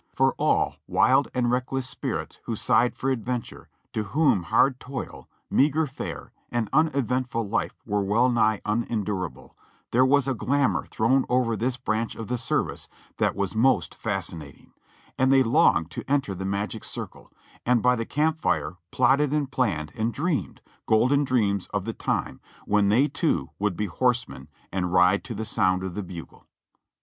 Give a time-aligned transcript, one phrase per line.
[0.15, 5.85] For all wild and reckless spirits who sighed for adventure, to whom hard toil, meagre
[5.85, 9.55] fare and uneventful life were well nigh unendurable,
[9.91, 12.87] there was a glamour thrown over this branch of the service
[13.17, 14.73] that was most fascinating,
[15.19, 17.31] and they longed to enter the magic circle,
[17.63, 22.41] and by the camp fire plotted and planned and dreamed golden dreams of the time
[22.65, 26.43] when they too would be horsemen and ride to the sound of the bugle.